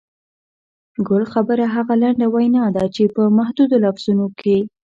[1.07, 4.57] ګل خبره هغه لنډه وینا ده چې په محدودو لفظونو کې.